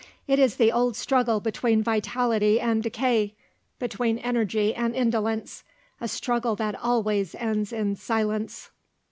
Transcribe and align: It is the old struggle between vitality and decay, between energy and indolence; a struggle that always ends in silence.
It 0.25 0.39
is 0.39 0.55
the 0.55 0.71
old 0.71 0.95
struggle 0.95 1.39
between 1.39 1.83
vitality 1.83 2.59
and 2.59 2.81
decay, 2.81 3.35
between 3.77 4.17
energy 4.17 4.73
and 4.73 4.95
indolence; 4.95 5.63
a 5.99 6.07
struggle 6.07 6.55
that 6.55 6.73
always 6.73 7.35
ends 7.35 7.71
in 7.71 7.95
silence. 7.95 8.71